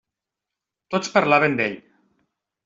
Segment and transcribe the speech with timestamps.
[0.95, 1.77] Tots parlaven d'ell.